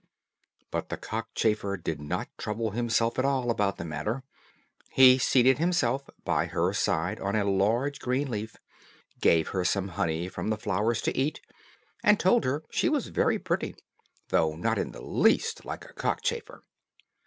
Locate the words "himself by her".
5.59-6.73